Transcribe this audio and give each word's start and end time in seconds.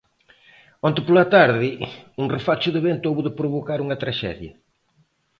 Onte 0.87 1.01
pola 1.07 1.25
tarde, 1.35 1.69
un 2.21 2.27
refacho 2.35 2.69
de 2.73 2.83
vento 2.87 3.05
houbo 3.07 3.21
de 3.25 3.35
provocar 3.39 3.79
unha 3.85 3.99
traxedia. 4.03 4.53